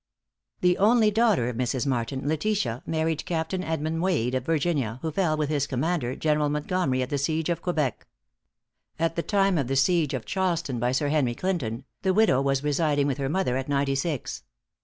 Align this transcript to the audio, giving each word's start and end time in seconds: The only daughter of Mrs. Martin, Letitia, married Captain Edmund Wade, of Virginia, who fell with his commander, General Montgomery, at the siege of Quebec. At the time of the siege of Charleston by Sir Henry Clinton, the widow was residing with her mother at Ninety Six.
The 0.61 0.79
only 0.79 1.11
daughter 1.11 1.47
of 1.47 1.55
Mrs. 1.57 1.85
Martin, 1.85 2.27
Letitia, 2.27 2.81
married 2.87 3.23
Captain 3.27 3.63
Edmund 3.63 4.01
Wade, 4.01 4.33
of 4.33 4.43
Virginia, 4.47 4.97
who 5.03 5.11
fell 5.11 5.37
with 5.37 5.49
his 5.49 5.67
commander, 5.67 6.15
General 6.15 6.49
Montgomery, 6.49 7.03
at 7.03 7.11
the 7.11 7.19
siege 7.19 7.49
of 7.49 7.61
Quebec. 7.61 8.07
At 8.97 9.15
the 9.15 9.21
time 9.21 9.59
of 9.59 9.67
the 9.67 9.75
siege 9.75 10.15
of 10.15 10.25
Charleston 10.25 10.79
by 10.79 10.91
Sir 10.91 11.09
Henry 11.09 11.35
Clinton, 11.35 11.85
the 12.01 12.15
widow 12.15 12.41
was 12.41 12.63
residing 12.63 13.05
with 13.05 13.19
her 13.19 13.29
mother 13.29 13.57
at 13.57 13.69
Ninety 13.69 13.93
Six. 13.93 14.41